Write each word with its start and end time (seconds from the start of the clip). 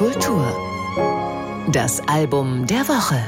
Kultur. 0.00 0.46
Das 1.72 2.00
Album 2.08 2.66
der 2.66 2.88
Woche. 2.88 3.22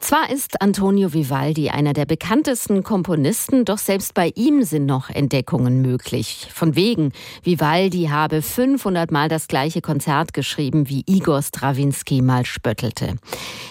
Zwar 0.00 0.30
ist 0.30 0.62
Antonio 0.62 1.12
Vivaldi 1.12 1.68
einer 1.68 1.92
der 1.92 2.06
bekanntesten 2.06 2.82
Komponisten, 2.82 3.66
doch 3.66 3.76
selbst 3.76 4.14
bei 4.14 4.32
ihm 4.36 4.62
sind 4.62 4.86
noch 4.86 5.10
Entdeckungen 5.10 5.82
möglich. 5.82 6.48
Von 6.50 6.76
wegen, 6.76 7.12
Vivaldi 7.42 8.06
habe 8.06 8.40
500 8.40 9.10
Mal 9.10 9.28
das 9.28 9.46
gleiche 9.46 9.82
Konzert 9.82 10.32
geschrieben, 10.32 10.88
wie 10.88 11.02
Igor 11.04 11.42
Strawinski 11.42 12.22
mal 12.22 12.46
spöttelte. 12.46 13.16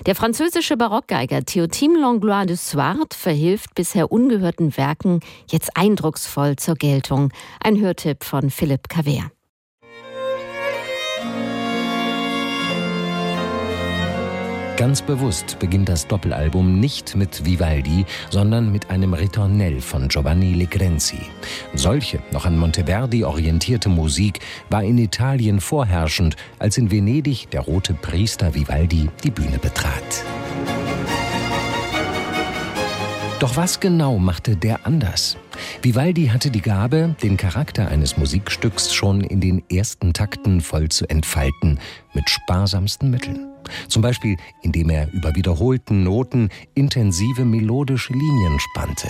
Der 0.05 0.13
französische 0.13 0.77
Barockgeiger 0.77 1.39
Théotime 1.39 1.99
Langlois 1.99 2.45
de 2.45 2.55
Swart 2.55 3.15
verhilft 3.15 3.73
bisher 3.73 4.11
ungehörten 4.11 4.77
Werken 4.77 5.21
jetzt 5.49 5.75
eindrucksvoll 5.75 6.55
zur 6.55 6.75
Geltung. 6.75 7.31
Ein 7.63 7.81
Hörtipp 7.81 8.23
von 8.23 8.51
Philipp 8.51 8.89
Caver. 8.89 9.31
Ganz 14.75 15.03
bewusst 15.03 15.59
beginnt 15.59 15.87
das 15.87 16.07
Doppelalbum 16.07 16.79
nicht 16.79 17.15
mit 17.15 17.45
Vivaldi, 17.45 18.05
sondern 18.31 18.71
mit 18.71 18.89
einem 18.89 19.13
Ritornell 19.13 19.79
von 19.81 20.07
Giovanni 20.07 20.55
Legrenzi. 20.55 21.19
Solche, 21.75 22.19
noch 22.31 22.45
an 22.45 22.57
Monteverdi 22.57 23.23
orientierte 23.23 23.87
Musik 23.87 24.39
war 24.71 24.83
in 24.83 24.97
Italien 24.97 25.61
vorherrschend, 25.61 26.37
als 26.57 26.79
in 26.79 26.89
Venedig 26.89 27.51
der 27.51 27.61
rote 27.61 27.93
Priester 27.93 28.55
Vivaldi 28.55 29.09
die 29.23 29.29
Bühne 29.29 29.59
betrat. 29.59 30.23
Doch 33.39 33.55
was 33.55 33.79
genau 33.79 34.17
machte 34.17 34.55
der 34.55 34.87
anders? 34.87 35.37
Vivaldi 35.83 36.27
hatte 36.27 36.49
die 36.49 36.61
Gabe, 36.61 37.15
den 37.21 37.37
Charakter 37.37 37.89
eines 37.89 38.17
Musikstücks 38.17 38.91
schon 38.93 39.21
in 39.21 39.39
den 39.39 39.61
ersten 39.69 40.13
Takten 40.13 40.61
voll 40.61 40.89
zu 40.89 41.07
entfalten, 41.07 41.79
mit 42.13 42.27
sparsamsten 42.27 43.11
Mitteln. 43.11 43.52
Zum 43.87 44.01
Beispiel, 44.01 44.37
indem 44.61 44.89
er 44.89 45.11
über 45.13 45.35
wiederholten 45.35 46.03
Noten 46.03 46.49
intensive 46.73 47.45
melodische 47.45 48.13
Linien 48.13 48.59
spannte. 48.59 49.09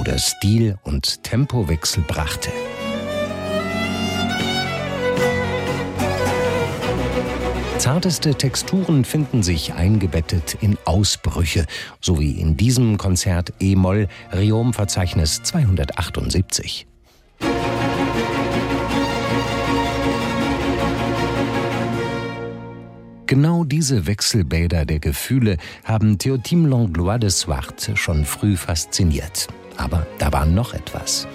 Oder 0.00 0.18
Stil- 0.18 0.78
und 0.84 1.22
Tempowechsel 1.24 2.04
brachte. 2.06 2.50
Zarteste 7.78 8.34
Texturen 8.34 9.04
finden 9.04 9.44
sich 9.44 9.74
eingebettet 9.74 10.58
in 10.60 10.76
Ausbrüche, 10.84 11.64
so 12.00 12.18
wie 12.18 12.32
in 12.32 12.56
diesem 12.56 12.98
Konzert 12.98 13.52
E-Moll 13.60 14.08
Riom-Verzeichnis 14.32 15.44
278. 15.44 16.87
Genau 23.28 23.62
diese 23.62 24.06
Wechselbäder 24.06 24.86
der 24.86 25.00
Gefühle 25.00 25.58
haben 25.84 26.16
Théotime 26.16 26.66
Langlois 26.66 27.18
de 27.18 27.28
Swart 27.28 27.90
schon 27.94 28.24
früh 28.24 28.56
fasziniert. 28.56 29.48
Aber 29.76 30.06
da 30.18 30.32
war 30.32 30.46
noch 30.46 30.72
etwas. 30.72 31.28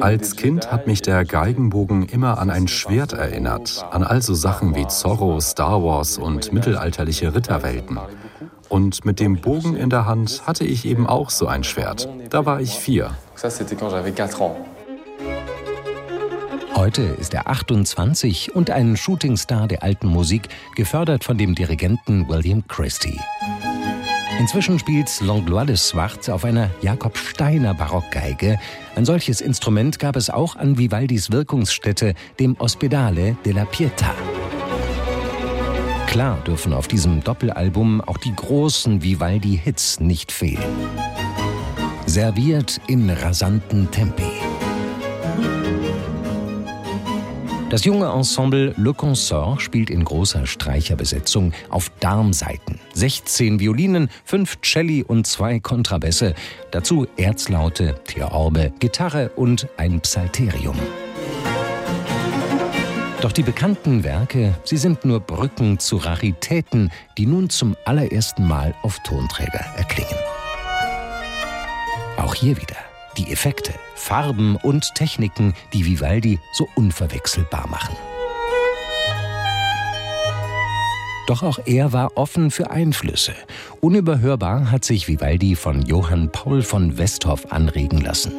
Als 0.00 0.34
Kind 0.34 0.72
hat 0.72 0.88
mich 0.88 1.02
der 1.02 1.24
Geigenbogen 1.24 2.02
immer 2.02 2.38
an 2.38 2.50
ein 2.50 2.66
Schwert 2.66 3.12
erinnert, 3.12 3.86
an 3.92 4.02
also 4.02 4.34
Sachen 4.34 4.74
wie 4.74 4.88
Zorro, 4.88 5.38
Star 5.40 5.84
Wars 5.84 6.18
und 6.18 6.52
mittelalterliche 6.52 7.32
Ritterwelten. 7.32 8.00
Und 8.68 9.04
mit 9.04 9.20
dem 9.20 9.40
Bogen 9.40 9.76
in 9.76 9.88
der 9.88 10.06
Hand 10.06 10.42
hatte 10.48 10.64
ich 10.64 10.84
eben 10.84 11.06
auch 11.06 11.30
so 11.30 11.46
ein 11.46 11.62
Schwert. 11.62 12.08
Da 12.30 12.44
war 12.44 12.60
ich 12.60 12.72
vier. 12.72 13.12
Heute 16.74 17.02
ist 17.02 17.34
er 17.34 17.48
28 17.48 18.54
und 18.54 18.70
ein 18.70 18.96
Shootingstar 18.96 19.68
der 19.68 19.82
alten 19.82 20.06
Musik, 20.06 20.48
gefördert 20.76 21.24
von 21.24 21.36
dem 21.36 21.54
Dirigenten 21.54 22.28
William 22.28 22.66
Christie. 22.68 23.18
Inzwischen 24.38 24.78
spielt 24.78 25.10
Langlois 25.20 25.66
de 25.66 25.76
Swart 25.76 26.30
auf 26.30 26.44
einer 26.44 26.70
Jakob 26.80 27.18
Steiner 27.18 27.74
Barockgeige. 27.74 28.58
Ein 28.94 29.04
solches 29.04 29.40
Instrument 29.40 29.98
gab 29.98 30.14
es 30.14 30.30
auch 30.30 30.54
an 30.54 30.78
Vivaldis 30.78 31.32
Wirkungsstätte, 31.32 32.14
dem 32.38 32.54
Ospedale 32.58 33.36
della 33.44 33.64
Pietà. 33.64 34.12
Klar 36.06 36.38
dürfen 36.46 36.72
auf 36.72 36.88
diesem 36.88 37.22
Doppelalbum 37.22 38.00
auch 38.00 38.18
die 38.18 38.34
großen 38.34 39.02
Vivaldi-Hits 39.02 40.00
nicht 40.00 40.32
fehlen. 40.32 40.62
Serviert 42.06 42.80
in 42.86 43.10
rasanten 43.10 43.90
Tempi. 43.90 44.47
Das 47.70 47.84
junge 47.84 48.06
Ensemble 48.06 48.72
Le 48.78 48.94
Consort 48.94 49.60
spielt 49.60 49.90
in 49.90 50.02
großer 50.02 50.46
Streicherbesetzung 50.46 51.52
auf 51.68 51.90
Darmsaiten. 52.00 52.80
16 52.94 53.60
Violinen, 53.60 54.08
5 54.24 54.58
Celli 54.62 55.02
und 55.02 55.26
2 55.26 55.60
Kontrabässe. 55.60 56.34
Dazu 56.70 57.06
Erzlaute, 57.18 57.96
Theorbe, 58.06 58.72
Gitarre 58.78 59.28
und 59.36 59.68
ein 59.76 60.00
Psalterium. 60.00 60.78
Doch 63.20 63.32
die 63.32 63.42
bekannten 63.42 64.02
Werke, 64.02 64.54
sie 64.64 64.78
sind 64.78 65.04
nur 65.04 65.20
Brücken 65.20 65.78
zu 65.78 65.96
Raritäten, 65.96 66.90
die 67.18 67.26
nun 67.26 67.50
zum 67.50 67.76
allerersten 67.84 68.48
Mal 68.48 68.74
auf 68.82 68.98
Tonträger 69.00 69.64
erklingen. 69.76 70.16
Auch 72.16 72.34
hier 72.34 72.56
wieder 72.56 72.87
die 73.18 73.32
Effekte, 73.32 73.74
Farben 73.94 74.56
und 74.56 74.94
Techniken, 74.94 75.54
die 75.72 75.84
Vivaldi 75.84 76.38
so 76.52 76.68
unverwechselbar 76.76 77.68
machen. 77.68 77.96
Doch 81.26 81.42
auch 81.42 81.58
er 81.66 81.92
war 81.92 82.16
offen 82.16 82.50
für 82.50 82.70
Einflüsse. 82.70 83.34
Unüberhörbar 83.82 84.70
hat 84.70 84.82
sich 84.82 85.08
Vivaldi 85.08 85.56
von 85.56 85.82
Johann 85.82 86.32
Paul 86.32 86.62
von 86.62 86.96
Westhoff 86.96 87.52
anregen 87.52 88.00
lassen. 88.00 88.32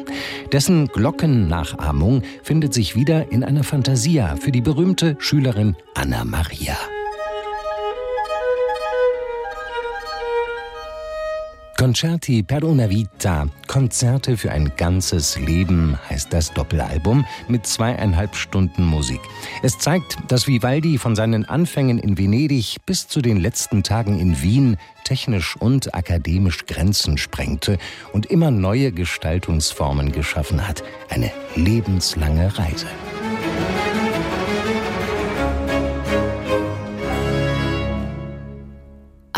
Dessen 0.50 0.88
Glockennachahmung 0.88 2.22
findet 2.42 2.74
sich 2.74 2.96
wieder 2.96 3.30
in 3.30 3.44
einer 3.44 3.62
Fantasia 3.62 4.34
für 4.34 4.50
die 4.50 4.60
berühmte 4.60 5.14
Schülerin 5.20 5.76
Anna 5.94 6.24
Maria. 6.24 6.76
Concerti 11.80 12.42
per 12.42 12.64
una 12.64 12.90
vita, 12.90 13.46
Konzerte 13.70 14.36
für 14.36 14.50
ein 14.50 14.72
ganzes 14.76 15.38
Leben 15.38 15.96
heißt 16.08 16.32
das 16.32 16.52
Doppelalbum 16.52 17.24
mit 17.46 17.68
zweieinhalb 17.68 18.34
Stunden 18.34 18.82
Musik. 18.82 19.20
Es 19.62 19.78
zeigt, 19.78 20.18
dass 20.26 20.48
Vivaldi 20.48 20.98
von 20.98 21.14
seinen 21.14 21.44
Anfängen 21.44 22.00
in 22.00 22.18
Venedig 22.18 22.78
bis 22.84 23.06
zu 23.06 23.22
den 23.22 23.38
letzten 23.38 23.84
Tagen 23.84 24.18
in 24.18 24.42
Wien 24.42 24.76
technisch 25.04 25.56
und 25.56 25.94
akademisch 25.94 26.66
Grenzen 26.66 27.16
sprengte 27.16 27.78
und 28.12 28.26
immer 28.26 28.50
neue 28.50 28.90
Gestaltungsformen 28.90 30.10
geschaffen 30.10 30.66
hat. 30.66 30.82
Eine 31.08 31.30
lebenslange 31.54 32.58
Reise. 32.58 32.86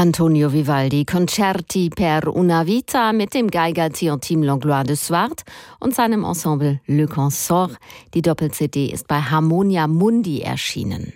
Antonio 0.02 0.48
Vivaldi, 0.48 1.04
Concerti 1.04 1.88
per 1.88 2.26
una 2.26 2.64
vita 2.64 3.12
mit 3.12 3.34
dem 3.34 3.46
Geiger 3.46 3.88
Team 3.88 4.42
Langlois 4.42 4.82
de 4.84 4.96
Swart 4.96 5.42
und 5.78 5.94
seinem 5.94 6.24
Ensemble 6.24 6.80
Le 6.86 7.06
Consort. 7.06 7.78
Die 8.12 8.20
Doppel-CD 8.20 8.86
ist 8.86 9.06
bei 9.06 9.20
Harmonia 9.20 9.86
Mundi 9.86 10.40
erschienen. 10.40 11.12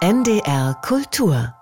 NDR 0.00 0.76
Kultur 0.86 1.52